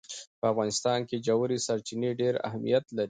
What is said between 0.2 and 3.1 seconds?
په افغانستان کې ژورې سرچینې ډېر اهمیت لري.